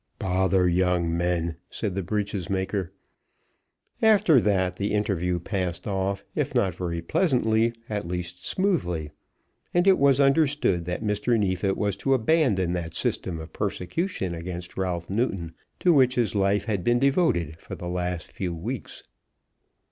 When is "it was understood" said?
9.85-10.85